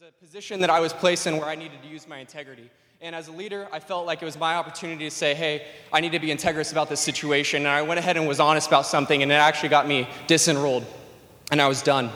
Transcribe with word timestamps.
was 0.00 0.08
a 0.08 0.24
position 0.24 0.60
that 0.60 0.70
I 0.70 0.80
was 0.80 0.94
placed 0.94 1.26
in 1.26 1.36
where 1.36 1.46
I 1.48 1.54
needed 1.54 1.82
to 1.82 1.88
use 1.88 2.08
my 2.08 2.16
integrity. 2.16 2.70
And 3.02 3.14
as 3.14 3.28
a 3.28 3.32
leader, 3.32 3.68
I 3.70 3.78
felt 3.78 4.06
like 4.06 4.22
it 4.22 4.24
was 4.24 4.38
my 4.38 4.54
opportunity 4.54 5.04
to 5.04 5.10
say, 5.10 5.34
hey, 5.34 5.66
I 5.92 6.00
need 6.00 6.12
to 6.12 6.18
be 6.18 6.28
integrous 6.28 6.72
about 6.72 6.88
this 6.88 7.00
situation. 7.00 7.66
And 7.66 7.68
I 7.68 7.82
went 7.82 7.98
ahead 7.98 8.16
and 8.16 8.26
was 8.26 8.40
honest 8.40 8.68
about 8.68 8.86
something, 8.86 9.22
and 9.22 9.30
it 9.30 9.34
actually 9.34 9.68
got 9.68 9.86
me 9.86 10.08
disenrolled. 10.28 10.86
And 11.50 11.60
I 11.60 11.68
was 11.68 11.82
done. 11.82 12.08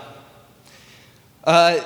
Uh, 1.45 1.81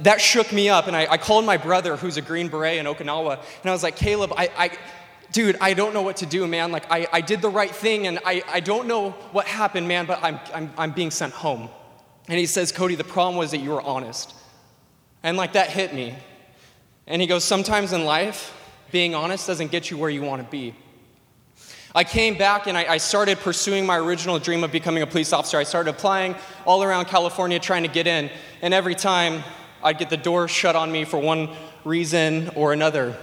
that 0.00 0.20
shook 0.20 0.52
me 0.52 0.68
up, 0.68 0.88
and 0.88 0.96
I, 0.96 1.06
I, 1.12 1.16
called 1.16 1.44
my 1.44 1.58
brother, 1.58 1.96
who's 1.96 2.16
a 2.16 2.22
Green 2.22 2.48
Beret 2.48 2.78
in 2.78 2.86
Okinawa, 2.86 3.34
and 3.34 3.70
I 3.70 3.72
was 3.72 3.84
like, 3.84 3.94
Caleb, 3.94 4.32
I, 4.36 4.50
I 4.58 4.70
dude, 5.30 5.58
I 5.60 5.74
don't 5.74 5.94
know 5.94 6.02
what 6.02 6.16
to 6.16 6.26
do, 6.26 6.44
man. 6.48 6.72
Like, 6.72 6.90
I, 6.90 7.06
I 7.12 7.20
did 7.20 7.40
the 7.40 7.50
right 7.50 7.70
thing, 7.70 8.08
and 8.08 8.18
I, 8.24 8.42
I 8.48 8.58
don't 8.58 8.88
know 8.88 9.10
what 9.30 9.46
happened, 9.46 9.86
man, 9.86 10.06
but 10.06 10.18
I'm, 10.24 10.40
I'm, 10.52 10.72
I'm 10.76 10.90
being 10.90 11.12
sent 11.12 11.34
home. 11.34 11.68
And 12.26 12.36
he 12.36 12.46
says, 12.46 12.72
Cody, 12.72 12.96
the 12.96 13.04
problem 13.04 13.36
was 13.36 13.52
that 13.52 13.58
you 13.58 13.70
were 13.70 13.82
honest. 13.82 14.34
And 15.26 15.36
like 15.36 15.54
that 15.54 15.70
hit 15.70 15.92
me. 15.92 16.14
And 17.08 17.20
he 17.20 17.26
goes, 17.26 17.42
Sometimes 17.42 17.92
in 17.92 18.04
life, 18.04 18.56
being 18.92 19.16
honest 19.16 19.44
doesn't 19.48 19.72
get 19.72 19.90
you 19.90 19.98
where 19.98 20.08
you 20.08 20.22
want 20.22 20.40
to 20.40 20.48
be. 20.48 20.72
I 21.96 22.04
came 22.04 22.38
back 22.38 22.68
and 22.68 22.78
I, 22.78 22.92
I, 22.92 22.98
started 22.98 23.38
pursuing 23.38 23.86
my 23.86 23.98
original 23.98 24.38
dream 24.38 24.62
of 24.62 24.70
becoming 24.70 25.02
a 25.02 25.06
police 25.06 25.32
officer. 25.32 25.58
I 25.58 25.64
started 25.64 25.90
applying 25.90 26.36
all 26.64 26.84
around 26.84 27.06
California 27.06 27.58
trying 27.58 27.82
to 27.82 27.88
get 27.88 28.06
in. 28.06 28.30
And 28.62 28.72
every 28.72 28.94
time 28.94 29.42
I'd 29.82 29.98
get 29.98 30.10
the 30.10 30.16
door 30.16 30.46
shut 30.46 30.76
on 30.76 30.92
me 30.92 31.04
for 31.04 31.18
one 31.18 31.48
reason 31.84 32.50
or 32.54 32.72
another. 32.72 33.16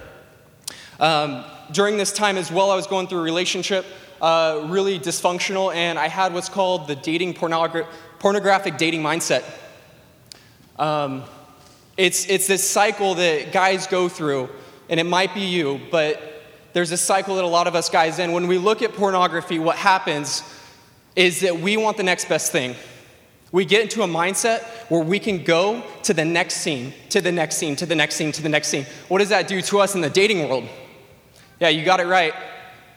Um, 1.00 1.42
during 1.72 1.96
this 1.96 2.12
time 2.12 2.36
as 2.36 2.52
well, 2.52 2.70
I 2.70 2.76
was 2.76 2.86
going 2.86 3.06
through 3.06 3.20
a 3.20 3.22
relationship, 3.22 3.86
uh, 4.20 4.66
really 4.66 4.98
dysfunctional, 4.98 5.74
and 5.74 5.98
I 5.98 6.08
had 6.08 6.34
what's 6.34 6.50
called 6.50 6.86
the 6.86 6.96
dating 6.96 7.32
pornogra- 7.32 7.86
pornographic 8.18 8.76
dating 8.76 9.02
mindset. 9.02 9.42
Um, 10.78 11.24
it's, 11.96 12.28
it's 12.28 12.46
this 12.46 12.68
cycle 12.68 13.14
that 13.14 13.52
guys 13.52 13.86
go 13.86 14.08
through, 14.08 14.48
and 14.88 14.98
it 14.98 15.04
might 15.04 15.34
be 15.34 15.42
you, 15.42 15.80
but 15.90 16.20
there's 16.72 16.90
a 16.90 16.96
cycle 16.96 17.36
that 17.36 17.44
a 17.44 17.48
lot 17.48 17.66
of 17.66 17.74
us 17.74 17.88
guys 17.88 18.18
in. 18.18 18.32
When 18.32 18.48
we 18.48 18.58
look 18.58 18.82
at 18.82 18.92
pornography, 18.94 19.58
what 19.58 19.76
happens 19.76 20.42
is 21.14 21.40
that 21.40 21.60
we 21.60 21.76
want 21.76 21.96
the 21.96 22.02
next 22.02 22.28
best 22.28 22.50
thing. 22.50 22.74
We 23.52 23.64
get 23.64 23.82
into 23.82 24.02
a 24.02 24.08
mindset 24.08 24.64
where 24.88 25.02
we 25.02 25.20
can 25.20 25.44
go 25.44 25.84
to 26.02 26.12
the 26.12 26.24
next 26.24 26.56
scene, 26.56 26.92
to 27.10 27.20
the 27.20 27.30
next 27.30 27.56
scene, 27.56 27.76
to 27.76 27.86
the 27.86 27.94
next 27.94 28.16
scene, 28.16 28.32
to 28.32 28.42
the 28.42 28.48
next 28.48 28.66
scene. 28.66 28.84
What 29.06 29.20
does 29.20 29.28
that 29.28 29.46
do 29.46 29.62
to 29.62 29.78
us 29.78 29.94
in 29.94 30.00
the 30.00 30.10
dating 30.10 30.48
world? 30.48 30.64
Yeah, 31.60 31.68
you 31.68 31.84
got 31.84 32.00
it 32.00 32.06
right. 32.06 32.34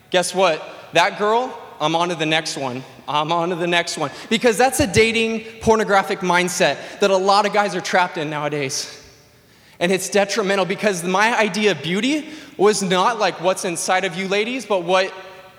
Guess 0.10 0.34
what? 0.34 0.68
That 0.94 1.20
girl, 1.20 1.56
I'm 1.80 1.96
on 1.96 2.10
to 2.10 2.16
the 2.16 2.26
next 2.26 2.58
one. 2.58 2.84
I'm 3.08 3.32
on 3.32 3.50
to 3.50 3.56
the 3.56 3.68
next 3.68 3.98
one. 3.98 4.12
Because 4.30 4.58
that's 4.58 4.80
a 4.80 4.88
dating 4.88 5.62
pornographic 5.62 6.20
mindset 6.20 7.00
that 7.00 7.12
a 7.12 7.18
lot 7.18 7.46
of 7.46 7.54
guys 7.54 7.76
are 7.76 7.82
trapped 7.82 8.18
in 8.18 8.30
nowadays. 8.30 9.04
And 9.80 9.92
it's 9.92 10.10
detrimental 10.10 10.66
because 10.66 11.04
my 11.04 11.38
idea 11.38 11.72
of 11.72 11.84
beauty 11.84 12.30
was 12.58 12.82
not 12.82 13.20
like 13.20 13.40
what's 13.42 13.64
inside 13.64 14.06
of 14.06 14.16
you 14.16 14.28
ladies, 14.28 14.66
but 14.66 14.84
what 14.84 15.14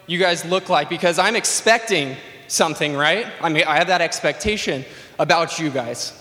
you 0.07 0.19
guys 0.19 0.45
look 0.45 0.69
like. 0.69 0.89
Because 0.89 1.19
I'm 1.19 1.37
expecting 1.37 2.17
something, 2.49 2.97
right? 2.97 3.27
I 3.41 3.49
mean, 3.49 3.65
I 3.65 3.77
have 3.77 3.87
that 3.87 4.01
expectation 4.01 4.85
about 5.19 5.59
you 5.59 5.71
guys. 5.71 6.13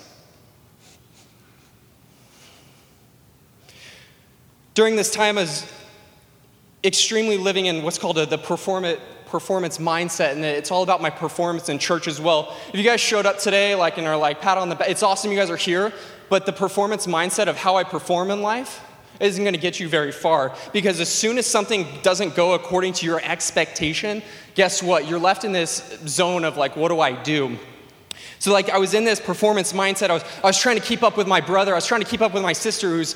During 4.76 4.96
this 4.96 5.10
time 5.10 5.40
as 5.40 5.72
extremely 6.84 7.38
living 7.38 7.66
in 7.66 7.82
what's 7.82 7.98
called 7.98 8.20
a, 8.20 8.28
the 8.28 8.38
performance 8.38 9.00
performance 9.30 9.78
mindset 9.78 10.34
and 10.34 10.44
it's 10.44 10.72
all 10.72 10.84
about 10.84 11.02
my 11.02 11.10
performance 11.10 11.70
in 11.70 11.80
church 11.80 12.08
as 12.08 12.20
well. 12.20 12.56
If 12.70 12.76
you 12.76 12.84
guys 12.84 13.02
showed 13.02 13.26
up 13.26 13.40
today 13.40 13.76
like 13.76 13.98
and 13.98 14.08
are 14.08 14.18
like 14.18 14.42
pat 14.42 14.58
on 14.58 14.70
the 14.70 14.76
back 14.76 14.90
it's 14.90 15.04
awesome 15.04 15.32
you 15.32 15.38
guys 15.38 15.50
are 15.50 15.58
here 15.58 15.94
but 16.30 16.46
the 16.46 16.54
performance 16.54 17.08
mindset 17.08 17.48
of 17.48 17.56
how 17.56 17.76
i 17.76 17.84
perform 17.84 18.32
in 18.32 18.42
life 18.42 18.84
isn't 19.20 19.44
going 19.44 19.54
to 19.54 19.60
get 19.60 19.80
you 19.80 19.90
very 19.90 20.12
far 20.12 20.54
because 20.74 21.00
as 21.00 21.10
soon 21.10 21.38
as 21.38 21.46
something 21.46 21.88
doesn't 22.04 22.36
go 22.36 22.54
according 22.54 22.94
to 22.94 23.06
your 23.06 23.20
expectation 23.24 24.22
guess 24.56 24.82
what? 24.82 25.08
You're 25.08 25.20
left 25.20 25.44
in 25.44 25.52
this 25.52 26.00
zone 26.08 26.44
of 26.44 26.58
like 26.58 26.76
what 26.76 26.90
do 26.90 27.00
i 27.00 27.12
do? 27.12 27.58
So 28.40 28.52
like 28.52 28.70
i 28.70 28.78
was 28.78 28.94
in 28.94 29.04
this 29.04 29.20
performance 29.20 29.74
mindset. 29.74 30.10
I 30.10 30.14
was, 30.14 30.24
I 30.44 30.48
was 30.48 30.60
trying 30.60 30.78
to 30.78 30.84
keep 30.84 31.04
up 31.04 31.18
with 31.18 31.28
my 31.28 31.42
brother. 31.42 31.74
I 31.74 31.76
was 31.76 31.86
trying 31.86 32.02
to 32.02 32.08
keep 32.08 32.22
up 32.22 32.34
with 32.34 32.44
my 32.44 32.54
sister 32.54 32.90
who's 32.90 33.16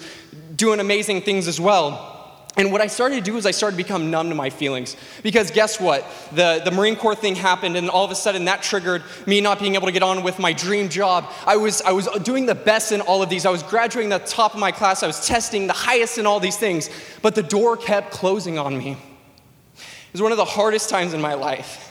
doing 0.56 0.80
amazing 0.80 1.22
things 1.22 1.48
as 1.48 1.60
well 1.60 2.11
and 2.58 2.72
what 2.72 2.82
I 2.82 2.88
started 2.88 3.16
to 3.16 3.22
do 3.22 3.38
is 3.38 3.46
I 3.46 3.52
started 3.52 3.78
to 3.78 3.84
become 3.84 4.12
numb 4.12 4.28
to 4.28 4.36
my 4.36 4.50
feelings. 4.50 4.98
Because 5.24 5.52
guess 5.52 5.80
what? 5.80 6.06
The, 6.34 6.62
the 6.66 6.72
Marine 6.72 6.98
Corps 6.98 7.16
thing 7.16 7.36
happened, 7.36 7.78
and 7.78 7.90
all 7.90 8.04
of 8.04 8.12
a 8.12 8.16
sudden 8.16 8.46
that 8.46 8.62
triggered 8.62 9.04
me 9.26 9.40
not 9.40 9.60
being 9.60 9.76
able 9.76 9.86
to 9.86 9.94
get 9.94 10.04
on 10.04 10.22
with 10.22 10.38
my 10.38 10.52
dream 10.52 10.90
job. 10.90 11.32
I 11.46 11.56
was, 11.56 11.82
I 11.82 11.94
was 11.94 12.08
doing 12.24 12.46
the 12.46 12.56
best 12.56 12.92
in 12.92 13.00
all 13.02 13.24
of 13.24 13.30
these. 13.30 13.46
I 13.46 13.52
was 13.52 13.64
graduating 13.64 14.10
the 14.10 14.20
top 14.20 14.54
of 14.54 14.60
my 14.60 14.72
class. 14.72 15.02
I 15.02 15.08
was 15.08 15.26
testing 15.26 15.68
the 15.68 15.74
highest 15.74 16.18
in 16.18 16.28
all 16.28 16.42
these 16.42 16.58
things. 16.58 16.90
But 17.22 17.36
the 17.36 17.44
door 17.44 17.78
kept 17.78 18.12
closing 18.12 18.60
on 18.60 18.78
me. 18.78 18.98
It 19.78 20.14
was 20.14 20.22
one 20.22 20.34
of 20.34 20.38
the 20.38 20.46
hardest 20.46 20.90
times 20.90 21.14
in 21.14 21.22
my 21.22 21.36
life. 21.36 21.91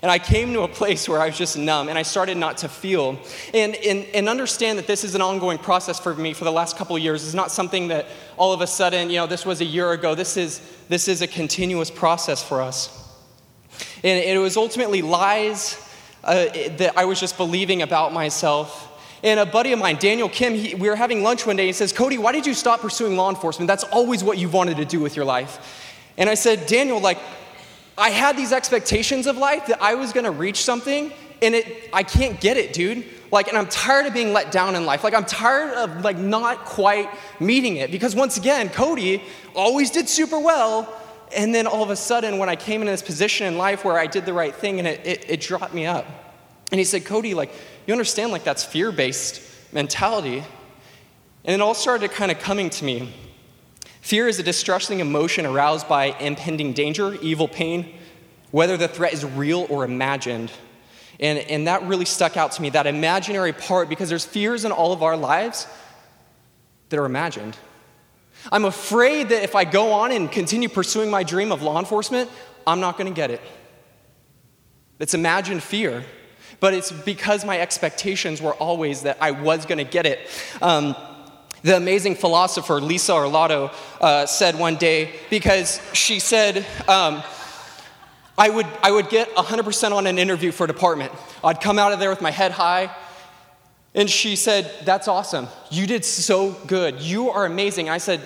And 0.00 0.10
I 0.12 0.18
came 0.20 0.52
to 0.52 0.62
a 0.62 0.68
place 0.68 1.08
where 1.08 1.20
I 1.20 1.26
was 1.26 1.36
just 1.36 1.58
numb 1.58 1.88
and 1.88 1.98
I 1.98 2.02
started 2.02 2.36
not 2.36 2.58
to 2.58 2.68
feel. 2.68 3.18
And, 3.52 3.74
and, 3.74 4.06
and 4.14 4.28
understand 4.28 4.78
that 4.78 4.86
this 4.86 5.02
is 5.02 5.16
an 5.16 5.22
ongoing 5.22 5.58
process 5.58 5.98
for 5.98 6.14
me 6.14 6.34
for 6.34 6.44
the 6.44 6.52
last 6.52 6.76
couple 6.76 6.94
of 6.94 7.02
years. 7.02 7.24
It's 7.24 7.34
not 7.34 7.50
something 7.50 7.88
that 7.88 8.06
all 8.36 8.52
of 8.52 8.60
a 8.60 8.66
sudden, 8.66 9.10
you 9.10 9.16
know, 9.16 9.26
this 9.26 9.44
was 9.44 9.60
a 9.60 9.64
year 9.64 9.90
ago. 9.90 10.14
This 10.14 10.36
is, 10.36 10.60
this 10.88 11.08
is 11.08 11.20
a 11.20 11.26
continuous 11.26 11.90
process 11.90 12.42
for 12.42 12.62
us. 12.62 12.94
And 14.04 14.24
it 14.24 14.38
was 14.38 14.56
ultimately 14.56 15.02
lies 15.02 15.84
uh, 16.22 16.46
that 16.76 16.92
I 16.96 17.04
was 17.04 17.18
just 17.18 17.36
believing 17.36 17.82
about 17.82 18.12
myself. 18.12 18.84
And 19.24 19.40
a 19.40 19.46
buddy 19.46 19.72
of 19.72 19.80
mine, 19.80 19.96
Daniel 19.96 20.28
Kim, 20.28 20.54
he, 20.54 20.76
we 20.76 20.88
were 20.88 20.96
having 20.96 21.24
lunch 21.24 21.44
one 21.44 21.56
day. 21.56 21.66
He 21.66 21.72
says, 21.72 21.92
Cody, 21.92 22.18
why 22.18 22.30
did 22.30 22.46
you 22.46 22.54
stop 22.54 22.80
pursuing 22.80 23.16
law 23.16 23.30
enforcement? 23.30 23.66
That's 23.66 23.84
always 23.84 24.22
what 24.22 24.38
you've 24.38 24.54
wanted 24.54 24.76
to 24.76 24.84
do 24.84 25.00
with 25.00 25.16
your 25.16 25.24
life. 25.24 25.58
And 26.16 26.30
I 26.30 26.34
said, 26.34 26.66
Daniel, 26.66 27.00
like, 27.00 27.18
I 27.98 28.10
had 28.10 28.36
these 28.36 28.52
expectations 28.52 29.26
of 29.26 29.36
life 29.36 29.66
that 29.66 29.82
I 29.82 29.94
was 29.96 30.12
gonna 30.12 30.30
reach 30.30 30.62
something, 30.62 31.12
and 31.42 31.54
it, 31.54 31.90
I 31.92 32.04
can't 32.04 32.40
get 32.40 32.56
it, 32.56 32.72
dude. 32.72 33.04
Like, 33.30 33.48
and 33.48 33.58
I'm 33.58 33.66
tired 33.66 34.06
of 34.06 34.14
being 34.14 34.32
let 34.32 34.50
down 34.50 34.74
in 34.74 34.86
life. 34.86 35.04
Like, 35.04 35.14
I'm 35.14 35.24
tired 35.24 35.74
of 35.74 36.02
like 36.02 36.16
not 36.16 36.64
quite 36.64 37.10
meeting 37.40 37.76
it 37.76 37.90
because 37.90 38.14
once 38.14 38.38
again, 38.38 38.70
Cody 38.70 39.22
always 39.54 39.90
did 39.90 40.08
super 40.08 40.38
well, 40.38 40.94
and 41.36 41.54
then 41.54 41.66
all 41.66 41.82
of 41.82 41.90
a 41.90 41.96
sudden, 41.96 42.38
when 42.38 42.48
I 42.48 42.56
came 42.56 42.80
into 42.80 42.92
this 42.92 43.02
position 43.02 43.46
in 43.46 43.58
life 43.58 43.84
where 43.84 43.98
I 43.98 44.06
did 44.06 44.24
the 44.24 44.32
right 44.32 44.54
thing, 44.54 44.78
and 44.78 44.88
it, 44.88 45.04
it, 45.04 45.24
it 45.28 45.40
dropped 45.40 45.74
me 45.74 45.84
up. 45.84 46.06
And 46.70 46.78
he 46.78 46.84
said, 46.84 47.04
Cody, 47.04 47.34
like, 47.34 47.52
you 47.86 47.92
understand, 47.92 48.32
like, 48.32 48.44
that's 48.44 48.64
fear-based 48.64 49.42
mentality. 49.72 50.44
And 51.44 51.54
it 51.54 51.60
all 51.60 51.74
started 51.74 52.10
kind 52.10 52.30
of 52.30 52.38
coming 52.38 52.70
to 52.70 52.84
me. 52.84 53.12
Fear 54.08 54.28
is 54.28 54.38
a 54.38 54.42
distressing 54.42 55.00
emotion 55.00 55.44
aroused 55.44 55.86
by 55.86 56.16
impending 56.18 56.72
danger, 56.72 57.16
evil, 57.20 57.46
pain, 57.46 57.94
whether 58.52 58.78
the 58.78 58.88
threat 58.88 59.12
is 59.12 59.22
real 59.22 59.66
or 59.68 59.84
imagined. 59.84 60.50
And, 61.20 61.38
and 61.40 61.66
that 61.66 61.82
really 61.82 62.06
stuck 62.06 62.38
out 62.38 62.52
to 62.52 62.62
me, 62.62 62.70
that 62.70 62.86
imaginary 62.86 63.52
part, 63.52 63.90
because 63.90 64.08
there's 64.08 64.24
fears 64.24 64.64
in 64.64 64.72
all 64.72 64.94
of 64.94 65.02
our 65.02 65.14
lives 65.14 65.66
that 66.88 66.98
are 66.98 67.04
imagined. 67.04 67.58
I'm 68.50 68.64
afraid 68.64 69.28
that 69.28 69.42
if 69.42 69.54
I 69.54 69.64
go 69.64 69.92
on 69.92 70.10
and 70.10 70.32
continue 70.32 70.70
pursuing 70.70 71.10
my 71.10 71.22
dream 71.22 71.52
of 71.52 71.60
law 71.60 71.78
enforcement, 71.78 72.30
I'm 72.66 72.80
not 72.80 72.96
going 72.96 73.12
to 73.12 73.14
get 73.14 73.30
it. 73.30 73.42
It's 75.00 75.12
imagined 75.12 75.62
fear, 75.62 76.02
but 76.60 76.72
it's 76.72 76.90
because 76.90 77.44
my 77.44 77.60
expectations 77.60 78.40
were 78.40 78.54
always 78.54 79.02
that 79.02 79.18
I 79.20 79.32
was 79.32 79.66
going 79.66 79.76
to 79.76 79.84
get 79.84 80.06
it. 80.06 80.20
Um, 80.62 80.96
the 81.62 81.76
amazing 81.76 82.14
philosopher 82.14 82.80
Lisa 82.80 83.14
Arlotto 83.14 83.70
uh, 84.00 84.26
said 84.26 84.58
one 84.58 84.76
day, 84.76 85.12
because 85.30 85.80
she 85.92 86.20
said, 86.20 86.66
um, 86.86 87.22
I, 88.36 88.50
would, 88.50 88.66
I 88.82 88.90
would 88.92 89.08
get 89.08 89.34
100% 89.34 89.92
on 89.92 90.06
an 90.06 90.18
interview 90.18 90.52
for 90.52 90.64
a 90.64 90.66
department. 90.68 91.12
I'd 91.42 91.60
come 91.60 91.78
out 91.78 91.92
of 91.92 91.98
there 91.98 92.10
with 92.10 92.20
my 92.20 92.30
head 92.30 92.52
high. 92.52 92.94
And 93.94 94.08
she 94.08 94.36
said, 94.36 94.70
That's 94.84 95.08
awesome. 95.08 95.48
You 95.70 95.86
did 95.86 96.04
so 96.04 96.52
good. 96.66 97.00
You 97.00 97.30
are 97.30 97.46
amazing. 97.46 97.88
I 97.88 97.98
said, 97.98 98.20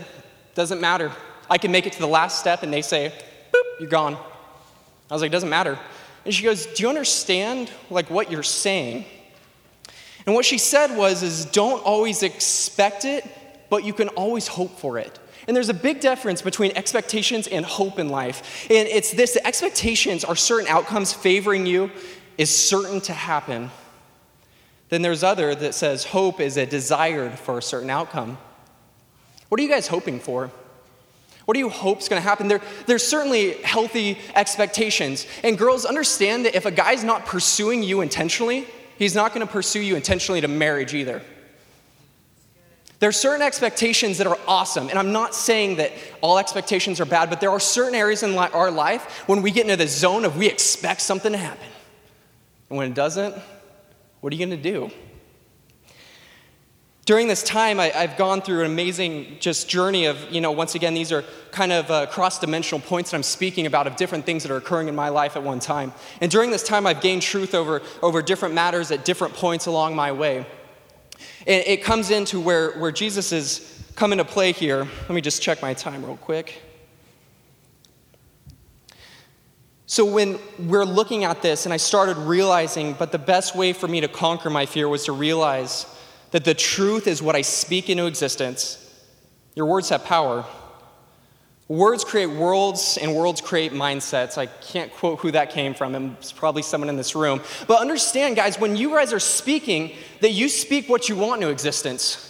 Doesn't 0.55 0.81
matter. 0.81 1.13
I 1.49 1.57
can 1.57 1.73
make 1.73 1.87
it 1.87 1.93
to 1.95 1.99
the 1.99 2.07
last 2.07 2.39
step, 2.39 2.63
and 2.63 2.73
they 2.73 2.83
say, 2.83 3.13
Boop, 3.53 3.81
you're 3.81 3.89
gone. 3.89 4.17
I 5.11 5.15
was 5.15 5.23
like, 5.23 5.33
Doesn't 5.33 5.49
matter. 5.49 5.79
And 6.25 6.35
she 6.35 6.43
goes, 6.43 6.67
Do 6.67 6.83
you 6.83 6.89
understand 6.89 7.71
like 7.91 8.11
what 8.11 8.31
you're 8.31 8.43
saying? 8.43 9.07
And 10.27 10.35
what 10.35 10.45
she 10.45 10.59
said 10.59 10.97
was 10.97 11.23
is 11.23 11.45
don't 11.47 11.83
always 11.85 12.23
expect 12.23 13.05
it, 13.05 13.25
but 13.69 13.85
you 13.85 13.93
can 13.93 14.09
always 14.09 14.47
hope 14.47 14.79
for 14.79 14.99
it. 14.99 15.19
And 15.49 15.57
there's 15.57 15.69
a 15.69 15.75
big 15.75 16.01
difference 16.01 16.43
between 16.43 16.73
expectations 16.77 17.49
and 17.49 17.65
hope 17.65 17.99
in 17.99 18.09
life. 18.09 18.67
And 18.71 18.87
it's 18.89 19.13
this 19.13 19.35
the 19.35 19.47
expectations 19.47 20.25
are 20.25 20.37
certain 20.37 20.69
outcomes 20.69 21.13
favoring 21.13 21.67
you 21.67 21.91
is 22.39 22.57
certain 22.57 23.01
to 23.03 23.13
happen. 23.13 23.71
Then 24.89 25.03
there's 25.03 25.23
other 25.23 25.55
that 25.55 25.75
says 25.75 26.05
hope 26.05 26.41
is 26.41 26.57
a 26.57 26.67
desired 26.67 27.39
for 27.39 27.59
a 27.59 27.63
certain 27.63 27.91
outcome. 27.91 28.39
What 29.49 29.59
are 29.59 29.63
you 29.63 29.69
guys 29.69 29.89
hoping 29.89 30.21
for? 30.21 30.51
What 31.45 31.55
do 31.55 31.61
you 31.61 31.69
hope 31.69 31.99
is 31.99 32.09
going 32.09 32.23
to 32.23 32.29
happen? 32.29 32.47
There, 32.47 32.61
there's 32.87 33.05
certainly 33.05 33.55
healthy 33.63 34.19
expectations. 34.35 35.27
And 35.43 35.59
girls, 35.59 35.85
understand 35.85 36.45
that 36.45 36.55
if 36.55 36.67
a 36.67 36.71
guy's 36.71 37.03
not 37.03 37.27
pursuing 37.27 37.83
you 37.83 38.01
intentionally, 38.01 38.67
He's 39.03 39.17
not 39.17 39.35
going 39.35 39.45
to 39.45 39.53
pursue 39.53 39.81
you 39.81 39.97
intentionally 39.97 40.41
to 40.43 40.49
marriage 40.49 40.95
either. 40.95 41.23
There 43.01 43.09
are 43.09 43.13
certain 43.13 43.43
expectations 43.43 44.19
that 44.19 44.29
are 44.29 44.39
awesome, 44.47 44.89
and 44.89 44.97
I'm 44.97 45.11
not 45.11 45.35
saying 45.35 45.77
that 45.77 45.91
all 46.21 46.39
expectations 46.39 47.01
are 47.01 47.05
bad, 47.05 47.29
but 47.29 47.41
there 47.41 47.51
are 47.51 47.59
certain 47.59 47.97
areas 47.97 48.23
in 48.23 48.39
our 48.39 48.71
life 48.71 49.25
when 49.27 49.43
we 49.43 49.51
get 49.51 49.63
into 49.63 49.75
the 49.75 49.89
zone 49.89 50.25
of 50.25 50.37
we 50.37 50.47
expect 50.47 51.01
something 51.01 51.33
to 51.33 51.39
happen. 51.39 51.67
And 52.71 52.79
when 52.79 52.93
it 52.93 52.95
doesn't, 52.95 53.35
what 54.21 54.33
are 54.33 54.37
you 54.37 54.47
going 54.47 54.63
to 54.63 54.71
do? 54.71 54.89
During 57.05 57.27
this 57.27 57.43
time, 57.43 57.81
I, 57.81 57.89
have 57.89 58.17
gone 58.17 58.43
through 58.43 58.61
an 58.61 58.67
amazing 58.67 59.39
just 59.41 59.69
journey 59.69 60.05
of, 60.05 60.31
you 60.31 60.41
know, 60.41 60.53
once 60.53 60.77
again, 60.77 60.95
these 60.95 61.11
are 61.11 61.25
kind 61.51 61.73
of 61.73 61.91
uh, 61.91 62.07
cross 62.07 62.39
dimensional 62.39 62.81
points 62.81 63.11
that 63.11 63.17
I'm 63.17 63.25
speaking 63.25 63.67
about 63.67 63.89
of 63.89 63.97
different 63.97 64.25
things 64.25 64.45
that 64.45 64.53
are 64.53 64.57
occurring 64.57 64.87
in 64.87 64.95
my 64.95 65.09
life 65.09 65.37
at 65.37 65.43
one 65.43 65.59
time. 65.59 65.93
And 66.21 66.31
during 66.31 66.53
this 66.53 66.63
time, 66.63 66.87
I've 66.87 67.01
gained 67.01 67.23
truth 67.23 67.57
over, 67.57 67.83
over 68.03 68.23
different 68.23 68.55
matters 68.55 68.93
at 68.93 69.05
different 69.05 69.35
points 69.35 69.67
along 69.67 69.97
my 69.97 70.13
way. 70.13 70.47
And 71.45 71.65
it 71.67 71.83
comes 71.83 72.13
into 72.13 72.39
where, 72.39 72.79
where 72.79 72.93
Jesus 72.93 73.33
is 73.33 73.85
come 73.97 74.13
into 74.13 74.25
play 74.25 74.53
here. 74.53 74.79
Let 74.85 75.11
me 75.11 75.21
just 75.21 75.43
check 75.43 75.61
my 75.61 75.75
time 75.75 76.05
real 76.05 76.17
quick. 76.17 76.63
So, 79.87 80.05
when 80.05 80.39
we're 80.57 80.85
looking 80.85 81.25
at 81.25 81.43
this, 81.43 81.67
and 81.67 81.73
I 81.73 81.77
started 81.77 82.17
realizing, 82.17 82.95
but 82.95 83.11
the 83.13 83.19
best 83.19 83.57
way 83.57 83.73
for 83.73 83.89
me 83.89 84.01
to 84.01 84.09
conquer 84.09 84.49
my 84.49 84.67
fear 84.67 84.89
was 84.89 85.05
to 85.07 85.13
realize 85.13 85.85
that 86.33 86.45
the 86.45 86.55
truth 86.55 87.07
is 87.07 87.23
what 87.23 87.37
I 87.37 87.43
speak 87.43 87.89
into 87.89 88.07
existence. 88.07 88.79
Your 89.55 89.67
words 89.67 89.91
have 89.91 90.05
power. 90.05 90.45
Words 91.69 92.05
create 92.05 92.27
worlds, 92.27 92.99
and 93.01 93.15
worlds 93.15 93.41
create 93.41 93.73
mindsets. 93.73 94.37
I 94.37 94.47
can't 94.47 94.93
quote 94.93 95.21
who 95.21 95.31
that 95.31 95.51
came 95.51 95.73
from, 95.73 96.17
it's 96.19 96.33
probably 96.33 96.63
someone 96.63 96.91
in 96.91 96.97
this 96.97 97.15
room. 97.15 97.41
But 97.67 97.81
understand, 97.81 98.37
guys, 98.37 98.59
when 98.59 98.77
you 98.77 98.91
guys 98.91 99.13
are 99.13 99.21
speaking, 99.21 99.93
that 100.21 100.33
you 100.33 100.49
speak 100.49 100.89
what 100.89 101.09
you 101.09 101.17
want 101.17 101.41
into 101.41 101.53
existence. 101.53 102.29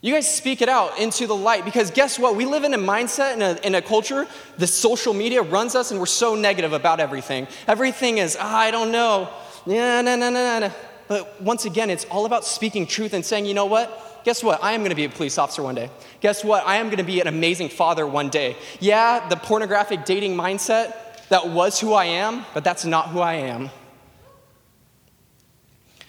You 0.00 0.14
guys 0.14 0.32
speak 0.32 0.62
it 0.62 0.68
out 0.68 0.98
into 0.98 1.26
the 1.26 1.34
light 1.34 1.64
because 1.64 1.90
guess 1.90 2.18
what? 2.18 2.36
We 2.36 2.44
live 2.44 2.62
in 2.62 2.72
a 2.72 2.78
mindset, 2.78 3.32
and 3.32 3.42
a, 3.42 3.66
in 3.66 3.74
a 3.74 3.82
culture, 3.82 4.26
the 4.56 4.66
social 4.66 5.12
media 5.12 5.42
runs 5.42 5.74
us, 5.74 5.90
and 5.90 5.98
we're 5.98 6.06
so 6.06 6.34
negative 6.34 6.72
about 6.72 7.00
everything. 7.00 7.48
Everything 7.66 8.18
is, 8.18 8.36
oh, 8.36 8.46
I 8.46 8.70
don't 8.70 8.92
know. 8.92 9.28
Yeah, 9.66 10.00
no, 10.00 10.14
no, 10.16 10.30
no, 10.30 10.58
no. 10.60 10.72
But 11.08 11.40
once 11.40 11.64
again, 11.64 11.90
it's 11.90 12.04
all 12.04 12.26
about 12.26 12.44
speaking 12.44 12.86
truth 12.86 13.14
and 13.14 13.24
saying, 13.24 13.46
you 13.46 13.54
know 13.54 13.66
what? 13.66 14.22
Guess 14.24 14.42
what? 14.42 14.62
I 14.62 14.72
am 14.72 14.80
going 14.80 14.90
to 14.90 14.96
be 14.96 15.04
a 15.04 15.08
police 15.08 15.38
officer 15.38 15.62
one 15.62 15.74
day. 15.74 15.90
Guess 16.20 16.44
what? 16.44 16.66
I 16.66 16.76
am 16.76 16.86
going 16.86 16.98
to 16.98 17.04
be 17.04 17.20
an 17.20 17.26
amazing 17.26 17.70
father 17.70 18.06
one 18.06 18.28
day. 18.28 18.56
Yeah, 18.78 19.26
the 19.28 19.36
pornographic 19.36 20.04
dating 20.04 20.36
mindset, 20.36 21.28
that 21.28 21.48
was 21.48 21.80
who 21.80 21.94
I 21.94 22.04
am, 22.04 22.44
but 22.52 22.62
that's 22.62 22.84
not 22.84 23.08
who 23.08 23.20
I 23.20 23.34
am. 23.34 23.70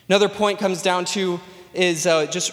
Another 0.10 0.28
point 0.28 0.60
comes 0.60 0.82
down 0.82 1.06
to 1.06 1.40
is 1.74 2.08
uh, 2.08 2.26
just 2.26 2.52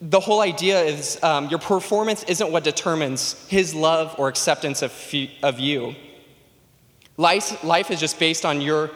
the 0.00 0.18
whole 0.20 0.40
idea 0.40 0.80
is 0.82 1.22
um, 1.22 1.48
your 1.48 1.58
performance 1.58 2.22
isn't 2.24 2.50
what 2.50 2.64
determines 2.64 3.46
his 3.48 3.74
love 3.74 4.14
or 4.18 4.28
acceptance 4.28 4.82
of, 4.82 4.92
of 5.42 5.58
you. 5.60 5.94
Life, 7.16 7.62
life 7.62 7.90
is 7.90 8.00
just 8.00 8.18
based 8.18 8.44
on 8.44 8.60
your 8.60 8.90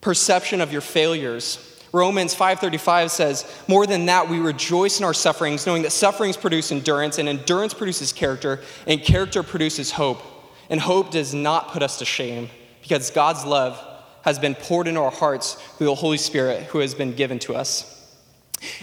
perception 0.00 0.60
of 0.60 0.72
your 0.72 0.80
failures. 0.80 1.58
Romans 1.92 2.34
5:35 2.34 3.10
says, 3.10 3.44
"More 3.66 3.86
than 3.86 4.06
that, 4.06 4.28
we 4.28 4.38
rejoice 4.38 4.98
in 4.98 5.04
our 5.04 5.14
sufferings, 5.14 5.66
knowing 5.66 5.82
that 5.82 5.92
sufferings 5.92 6.36
produce 6.36 6.70
endurance, 6.70 7.18
and 7.18 7.28
endurance 7.28 7.72
produces 7.72 8.12
character, 8.12 8.60
and 8.86 9.02
character 9.02 9.42
produces 9.42 9.92
hope. 9.92 10.22
And 10.70 10.80
hope 10.80 11.10
does 11.10 11.32
not 11.32 11.72
put 11.72 11.82
us 11.82 11.98
to 11.98 12.04
shame, 12.04 12.50
because 12.82 13.10
God's 13.10 13.44
love 13.44 13.78
has 14.22 14.38
been 14.38 14.54
poured 14.54 14.86
into 14.86 15.00
our 15.00 15.10
hearts 15.10 15.56
through 15.78 15.86
the 15.86 15.94
Holy 15.94 16.18
Spirit 16.18 16.64
who 16.64 16.80
has 16.80 16.94
been 16.94 17.14
given 17.14 17.38
to 17.40 17.54
us." 17.54 17.84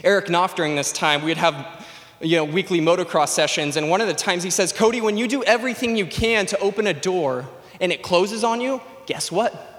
Eric 0.04 0.30
Knopf 0.30 0.56
during 0.56 0.76
this 0.76 0.92
time, 0.92 1.24
we'd 1.24 1.38
have 1.38 1.86
you 2.22 2.38
know, 2.38 2.46
weekly 2.46 2.80
motocross 2.80 3.30
sessions, 3.30 3.76
and 3.76 3.90
one 3.90 4.02
of 4.02 4.08
the 4.08 4.14
times 4.14 4.42
he 4.42 4.50
says, 4.50 4.72
Cody, 4.72 5.02
when 5.02 5.18
you 5.18 5.28
do 5.28 5.44
everything 5.44 5.96
you 5.96 6.06
can 6.06 6.46
to 6.48 6.58
open 6.60 6.88
a 6.88 6.94
door 6.94 7.46
and 7.82 7.92
it 7.92 8.02
closes 8.02 8.44
on 8.44 8.62
you, 8.62 8.82
guess 9.06 9.32
what? 9.32 9.75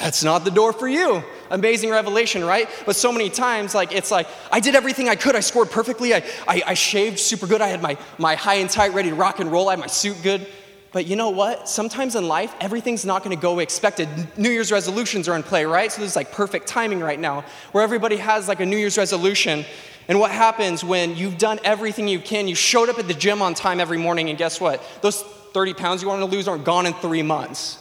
That's 0.00 0.24
not 0.24 0.44
the 0.44 0.50
door 0.50 0.72
for 0.72 0.88
you. 0.88 1.22
Amazing 1.50 1.90
revelation, 1.90 2.44
right? 2.44 2.68
But 2.84 2.96
so 2.96 3.12
many 3.12 3.30
times, 3.30 3.74
like, 3.74 3.92
it's 3.92 4.10
like, 4.10 4.26
I 4.50 4.60
did 4.60 4.74
everything 4.74 5.08
I 5.08 5.14
could. 5.14 5.36
I 5.36 5.40
scored 5.40 5.70
perfectly. 5.70 6.12
I, 6.12 6.24
I, 6.46 6.62
I 6.66 6.74
shaved 6.74 7.18
super 7.18 7.46
good. 7.46 7.60
I 7.60 7.68
had 7.68 7.80
my, 7.80 7.96
my 8.18 8.34
high 8.34 8.56
and 8.56 8.68
tight 8.68 8.92
ready 8.94 9.10
to 9.10 9.14
rock 9.14 9.38
and 9.38 9.50
roll. 9.50 9.68
I 9.68 9.72
had 9.72 9.78
my 9.78 9.86
suit 9.86 10.16
good. 10.22 10.46
But 10.92 11.06
you 11.06 11.14
know 11.14 11.30
what? 11.30 11.68
Sometimes 11.68 12.16
in 12.16 12.26
life, 12.26 12.54
everything's 12.60 13.04
not 13.04 13.22
going 13.22 13.36
to 13.36 13.40
go 13.40 13.58
expected. 13.58 14.08
New 14.36 14.50
Year's 14.50 14.72
resolutions 14.72 15.28
are 15.28 15.36
in 15.36 15.42
play, 15.42 15.64
right? 15.66 15.90
So 15.92 16.00
there's 16.00 16.16
like 16.16 16.32
perfect 16.32 16.66
timing 16.66 17.00
right 17.00 17.20
now 17.20 17.44
where 17.72 17.84
everybody 17.84 18.16
has 18.16 18.48
like 18.48 18.60
a 18.60 18.66
New 18.66 18.78
Year's 18.78 18.98
resolution. 18.98 19.64
And 20.08 20.18
what 20.18 20.30
happens 20.30 20.82
when 20.82 21.16
you've 21.16 21.38
done 21.38 21.60
everything 21.64 22.08
you 22.08 22.18
can? 22.18 22.48
You 22.48 22.54
showed 22.54 22.88
up 22.88 22.98
at 22.98 23.08
the 23.08 23.14
gym 23.14 23.42
on 23.42 23.54
time 23.54 23.80
every 23.80 23.98
morning, 23.98 24.30
and 24.30 24.38
guess 24.38 24.60
what? 24.60 24.82
Those 25.02 25.22
30 25.22 25.74
pounds 25.74 26.02
you 26.02 26.08
wanted 26.08 26.20
to 26.20 26.32
lose 26.34 26.48
aren't 26.48 26.64
gone 26.64 26.86
in 26.86 26.94
three 26.94 27.22
months. 27.22 27.78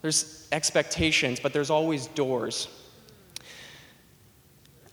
There's 0.00 0.33
expectations, 0.54 1.40
but 1.40 1.52
there's 1.52 1.68
always 1.68 2.06
doors. 2.06 2.68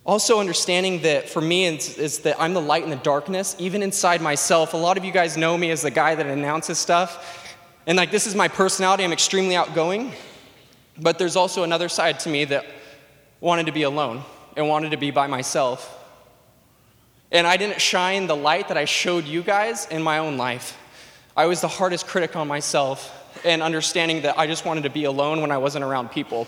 Also, 0.04 0.40
understanding 0.40 1.04
that 1.04 1.30
for 1.30 1.42
me 1.42 1.66
is, 1.66 1.98
is, 2.00 2.19
that 2.19 2.42
I'm 2.42 2.56
the 2.56 2.62
light 2.62 2.84
in 2.84 2.90
the 2.90 2.96
darkness, 2.96 3.56
even 3.60 3.84
inside 3.84 4.19
myself. 4.19 4.74
A 4.74 4.78
lot 4.78 4.98
of 4.98 5.06
you 5.06 5.12
guys 5.12 5.38
know 5.38 5.56
me 5.56 5.69
as 5.69 5.84
the 5.84 5.92
guy 5.92 6.16
that 6.16 6.25
announces 6.25 6.80
stuff. 6.80 7.56
And 7.86 7.96
like, 7.98 8.10
this 8.10 8.25
is 8.25 8.34
my 8.34 8.48
personality. 8.48 9.04
I'm 9.04 9.13
extremely 9.13 9.56
outgoing. 9.56 10.12
But 11.00 11.19
there's 11.19 11.36
also 11.36 11.63
another 11.63 11.88
side 11.88 12.19
to 12.22 12.30
me 12.30 12.46
that 12.46 12.66
wanted 13.40 13.68
to 13.68 13.72
be 13.72 13.84
alone 13.84 14.24
and 14.58 14.68
wanted 14.68 14.92
to 14.92 14.98
be 14.98 15.12
by 15.12 15.28
myself. 15.28 16.00
And 17.31 17.46
I 17.46 17.56
didn't 17.58 17.80
shine 17.80 18.25
the 18.25 18.36
light 18.36 18.69
that 18.69 18.78
I 18.78 18.86
showed 18.86 19.25
you 19.25 19.44
guys 19.44 19.88
in 19.88 20.02
my 20.02 20.18
own 20.18 20.36
life. 20.36 20.78
I 21.38 21.46
was 21.46 21.62
the 21.62 21.68
hardest 21.68 22.08
critic 22.08 22.36
on 22.36 22.48
myself 22.48 23.20
and 23.45 23.61
understanding 23.61 24.21
that 24.23 24.38
I 24.38 24.47
just 24.47 24.65
wanted 24.65 24.83
to 24.83 24.89
be 24.89 25.05
alone 25.05 25.41
when 25.41 25.51
I 25.51 25.57
wasn't 25.57 25.83
around 25.83 26.11
people. 26.11 26.47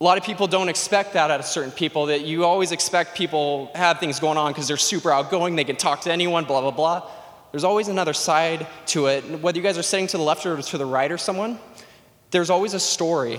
A 0.00 0.04
lot 0.04 0.18
of 0.18 0.24
people 0.24 0.48
don't 0.48 0.68
expect 0.68 1.12
that 1.12 1.30
out 1.30 1.38
of 1.38 1.46
certain 1.46 1.70
people, 1.70 2.06
that 2.06 2.22
you 2.22 2.44
always 2.44 2.72
expect 2.72 3.16
people 3.16 3.70
have 3.74 4.00
things 4.00 4.18
going 4.18 4.36
on 4.36 4.52
because 4.52 4.66
they're 4.66 4.76
super 4.76 5.12
outgoing, 5.12 5.54
they 5.54 5.64
can 5.64 5.76
talk 5.76 6.00
to 6.02 6.12
anyone, 6.12 6.44
blah, 6.44 6.60
blah, 6.60 6.72
blah. 6.72 7.08
There's 7.52 7.64
always 7.64 7.88
another 7.88 8.12
side 8.12 8.66
to 8.86 9.06
it. 9.06 9.22
Whether 9.40 9.58
you 9.58 9.62
guys 9.62 9.78
are 9.78 9.82
sitting 9.82 10.08
to 10.08 10.16
the 10.16 10.22
left 10.22 10.44
or 10.44 10.60
to 10.60 10.78
the 10.78 10.86
right 10.86 11.12
or 11.12 11.18
someone, 11.18 11.58
there's 12.32 12.50
always 12.50 12.74
a 12.74 12.80
story. 12.80 13.38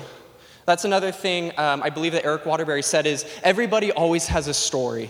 That's 0.65 0.86
another 0.86 1.12
thing 1.12 1.51
um, 1.57 1.83
I 1.83 1.89
believe 1.89 2.13
that 2.13 2.24
Eric 2.24 2.45
Waterbury 2.45 2.83
said 2.83 3.07
is 3.07 3.25
everybody 3.44 3.92
always 3.92 4.27
has 4.27 4.48
a 4.48 4.54
story. 4.54 5.10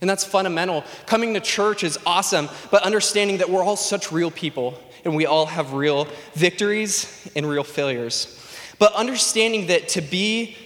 And 0.00 0.08
that's 0.08 0.24
fundamental. 0.24 0.84
Coming 1.06 1.34
to 1.34 1.40
church 1.40 1.84
is 1.84 1.98
awesome, 2.04 2.48
but 2.70 2.82
understanding 2.82 3.38
that 3.38 3.50
we're 3.50 3.62
all 3.62 3.76
such 3.76 4.12
real 4.12 4.30
people 4.30 4.78
and 5.04 5.14
we 5.16 5.26
all 5.26 5.46
have 5.46 5.72
real 5.72 6.06
victories 6.34 7.30
and 7.34 7.48
real 7.48 7.64
failures. 7.64 8.36
But 8.78 8.92
understanding 8.94 9.66
that 9.66 9.88
to 9.90 10.00
be 10.00 10.56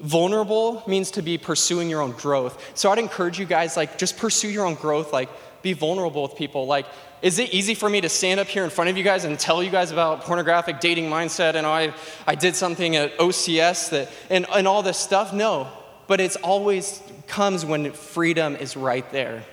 vulnerable 0.00 0.82
means 0.86 1.10
to 1.12 1.22
be 1.22 1.38
pursuing 1.38 1.88
your 1.88 2.02
own 2.02 2.12
growth. 2.12 2.72
So 2.74 2.90
I'd 2.90 2.98
encourage 2.98 3.38
you 3.38 3.46
guys, 3.46 3.76
like, 3.76 3.98
just 3.98 4.16
pursue 4.18 4.48
your 4.48 4.66
own 4.66 4.74
growth, 4.74 5.12
like, 5.12 5.28
be 5.62 5.72
vulnerable 5.72 6.22
with 6.22 6.36
people. 6.36 6.66
Like, 6.66 6.86
is 7.22 7.38
it 7.38 7.54
easy 7.54 7.74
for 7.74 7.88
me 7.88 8.02
to 8.02 8.08
stand 8.08 8.38
up 8.38 8.46
here 8.46 8.64
in 8.64 8.70
front 8.70 8.90
of 8.90 8.98
you 8.98 9.02
guys 9.02 9.24
and 9.24 9.38
tell 9.38 9.62
you 9.62 9.70
guys 9.70 9.90
about 9.90 10.20
pornographic 10.20 10.78
dating 10.78 11.08
mindset 11.08 11.54
and 11.54 11.66
I, 11.66 11.94
I 12.26 12.34
did 12.34 12.54
something 12.54 12.96
at 12.96 13.16
OCS 13.16 13.90
that, 13.90 14.10
and, 14.28 14.46
and 14.54 14.68
all 14.68 14.82
this 14.82 14.98
stuff? 14.98 15.32
No. 15.32 15.68
But 16.06 16.20
it's 16.20 16.36
always 16.36 17.02
comes 17.26 17.64
when 17.64 17.92
freedom 17.92 18.56
is 18.56 18.76
right 18.76 19.10
there. 19.10 19.44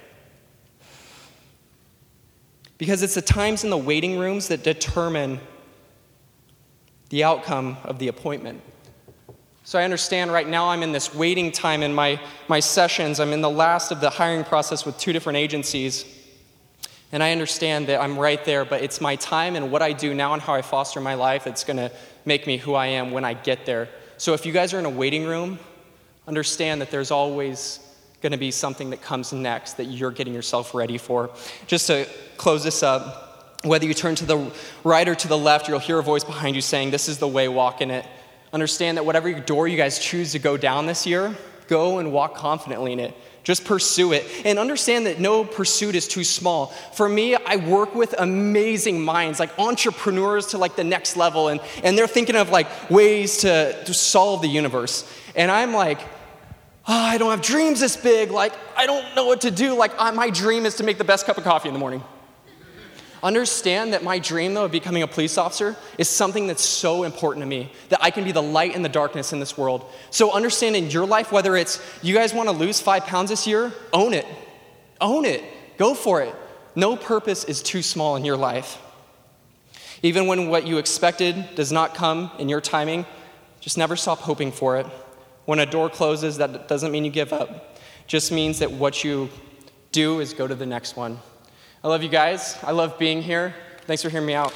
Because 2.81 3.03
it's 3.03 3.13
the 3.13 3.21
times 3.21 3.63
in 3.63 3.69
the 3.69 3.77
waiting 3.77 4.17
rooms 4.17 4.47
that 4.47 4.63
determine 4.63 5.39
the 7.09 7.23
outcome 7.23 7.77
of 7.83 7.99
the 7.99 8.07
appointment. 8.07 8.59
So 9.63 9.77
I 9.77 9.83
understand 9.83 10.31
right 10.31 10.47
now 10.47 10.69
I'm 10.69 10.81
in 10.81 10.91
this 10.91 11.13
waiting 11.13 11.51
time 11.51 11.83
in 11.83 11.93
my, 11.93 12.19
my 12.47 12.59
sessions. 12.59 13.19
I'm 13.19 13.33
in 13.33 13.41
the 13.41 13.51
last 13.51 13.91
of 13.91 14.01
the 14.01 14.09
hiring 14.09 14.43
process 14.43 14.83
with 14.83 14.97
two 14.97 15.13
different 15.13 15.37
agencies. 15.37 16.05
And 17.11 17.21
I 17.21 17.31
understand 17.31 17.85
that 17.85 18.01
I'm 18.01 18.17
right 18.17 18.43
there, 18.45 18.65
but 18.65 18.81
it's 18.81 18.99
my 18.99 19.15
time 19.15 19.55
and 19.55 19.71
what 19.71 19.83
I 19.83 19.93
do 19.93 20.15
now 20.15 20.33
and 20.33 20.41
how 20.41 20.55
I 20.55 20.63
foster 20.63 20.99
my 20.99 21.13
life 21.13 21.43
that's 21.43 21.63
going 21.63 21.77
to 21.77 21.91
make 22.25 22.47
me 22.47 22.57
who 22.57 22.73
I 22.73 22.87
am 22.87 23.11
when 23.11 23.23
I 23.23 23.35
get 23.35 23.63
there. 23.67 23.89
So 24.17 24.33
if 24.33 24.43
you 24.43 24.51
guys 24.51 24.73
are 24.73 24.79
in 24.79 24.85
a 24.85 24.89
waiting 24.89 25.25
room, 25.25 25.59
understand 26.27 26.81
that 26.81 26.89
there's 26.89 27.11
always 27.11 27.79
going 28.21 28.31
to 28.31 28.37
be 28.37 28.51
something 28.51 28.91
that 28.91 29.01
comes 29.01 29.33
next 29.33 29.73
that 29.73 29.85
you're 29.85 30.11
getting 30.11 30.33
yourself 30.33 30.73
ready 30.73 30.97
for. 30.97 31.31
Just 31.67 31.87
to 31.87 32.07
close 32.37 32.63
this 32.63 32.83
up, 32.83 33.57
whether 33.63 33.85
you 33.85 33.93
turn 33.93 34.15
to 34.15 34.25
the 34.25 34.51
right 34.83 35.07
or 35.07 35.15
to 35.15 35.27
the 35.27 35.37
left, 35.37 35.67
you'll 35.67 35.79
hear 35.79 35.99
a 35.99 36.03
voice 36.03 36.23
behind 36.23 36.55
you 36.55 36.61
saying, 36.61 36.91
This 36.91 37.09
is 37.09 37.17
the 37.17 37.27
way, 37.27 37.47
walk 37.47 37.81
in 37.81 37.91
it. 37.91 38.05
Understand 38.53 38.97
that 38.97 39.05
whatever 39.05 39.31
door 39.33 39.67
you 39.67 39.77
guys 39.77 39.97
choose 39.97 40.33
to 40.33 40.39
go 40.39 40.57
down 40.57 40.85
this 40.85 41.07
year, 41.07 41.35
go 41.67 41.99
and 41.99 42.11
walk 42.11 42.35
confidently 42.35 42.93
in 42.93 42.99
it. 42.99 43.15
Just 43.43 43.65
pursue 43.65 44.11
it. 44.13 44.25
And 44.45 44.59
understand 44.59 45.07
that 45.07 45.19
no 45.19 45.43
pursuit 45.43 45.95
is 45.95 46.07
too 46.07 46.23
small. 46.23 46.67
For 46.93 47.09
me, 47.09 47.35
I 47.35 47.55
work 47.55 47.95
with 47.95 48.13
amazing 48.19 49.01
minds, 49.01 49.39
like 49.39 49.57
entrepreneurs 49.57 50.47
to 50.47 50.59
like 50.59 50.75
the 50.75 50.83
next 50.83 51.17
level, 51.17 51.47
and, 51.47 51.59
and 51.83 51.97
they're 51.97 52.07
thinking 52.07 52.35
of 52.35 52.49
like 52.49 52.67
ways 52.91 53.37
to, 53.37 53.83
to 53.85 53.93
solve 53.93 54.41
the 54.41 54.47
universe. 54.47 55.11
And 55.35 55.49
I'm 55.49 55.73
like, 55.73 55.99
oh, 56.87 56.93
I 56.93 57.17
don't 57.17 57.31
have 57.31 57.41
dreams 57.41 57.79
this 57.79 57.97
big. 57.97 58.31
Like, 58.31 58.53
I 58.75 58.85
don't 58.85 59.15
know 59.15 59.25
what 59.25 59.41
to 59.41 59.51
do. 59.51 59.75
Like, 59.75 59.91
I, 59.99 60.11
my 60.11 60.29
dream 60.29 60.65
is 60.65 60.75
to 60.75 60.83
make 60.83 60.97
the 60.97 61.03
best 61.03 61.25
cup 61.25 61.37
of 61.37 61.43
coffee 61.43 61.69
in 61.69 61.73
the 61.73 61.79
morning. 61.79 62.03
Understand 63.23 63.93
that 63.93 64.03
my 64.03 64.17
dream, 64.17 64.55
though, 64.55 64.65
of 64.65 64.71
becoming 64.71 65.03
a 65.03 65.07
police 65.07 65.37
officer 65.37 65.75
is 65.99 66.09
something 66.09 66.47
that's 66.47 66.63
so 66.63 67.03
important 67.03 67.43
to 67.43 67.47
me 67.47 67.71
that 67.89 68.03
I 68.03 68.09
can 68.09 68.23
be 68.23 68.31
the 68.31 68.41
light 68.41 68.75
in 68.75 68.81
the 68.81 68.89
darkness 68.89 69.31
in 69.31 69.39
this 69.39 69.55
world. 69.57 69.85
So, 70.09 70.31
understand 70.31 70.75
in 70.75 70.89
your 70.89 71.05
life, 71.05 71.31
whether 71.31 71.55
it's 71.55 71.79
you 72.01 72.15
guys 72.15 72.33
want 72.33 72.49
to 72.49 72.55
lose 72.55 72.81
five 72.81 73.05
pounds 73.05 73.29
this 73.29 73.45
year, 73.45 73.71
own 73.93 74.13
it. 74.13 74.25
Own 74.99 75.25
it. 75.25 75.43
Go 75.77 75.93
for 75.93 76.21
it. 76.21 76.33
No 76.75 76.95
purpose 76.95 77.43
is 77.43 77.61
too 77.61 77.83
small 77.83 78.15
in 78.15 78.25
your 78.25 78.37
life. 78.37 78.79
Even 80.01 80.25
when 80.25 80.49
what 80.49 80.65
you 80.65 80.77
expected 80.77 81.53
does 81.55 81.71
not 81.71 81.93
come 81.93 82.31
in 82.39 82.49
your 82.49 82.61
timing, 82.61 83.05
just 83.59 83.77
never 83.77 83.95
stop 83.95 84.19
hoping 84.19 84.51
for 84.51 84.77
it. 84.77 84.87
When 85.45 85.59
a 85.59 85.65
door 85.65 85.89
closes, 85.89 86.37
that 86.37 86.67
doesn't 86.67 86.91
mean 86.91 87.05
you 87.05 87.11
give 87.11 87.33
up. 87.33 87.77
Just 88.07 88.31
means 88.31 88.59
that 88.59 88.71
what 88.71 89.03
you 89.03 89.29
do 89.91 90.19
is 90.19 90.33
go 90.33 90.47
to 90.47 90.55
the 90.55 90.65
next 90.65 90.95
one. 90.95 91.19
I 91.83 91.87
love 91.87 92.03
you 92.03 92.09
guys. 92.09 92.57
I 92.63 92.71
love 92.71 92.97
being 92.99 93.21
here. 93.21 93.55
Thanks 93.85 94.03
for 94.03 94.09
hearing 94.09 94.27
me 94.27 94.33
out. 94.33 94.53